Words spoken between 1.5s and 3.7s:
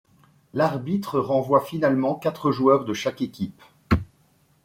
finalement quatre joueurs de chaque équipe.